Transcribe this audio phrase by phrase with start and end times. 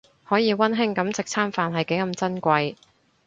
[0.27, 2.75] 可以溫馨噉食餐飯係幾咁珍貴